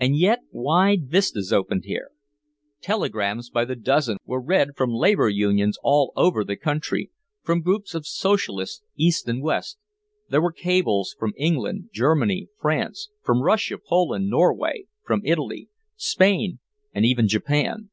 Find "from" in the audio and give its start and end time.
4.74-4.90, 7.42-7.60, 11.18-11.34, 13.22-13.42, 15.04-15.20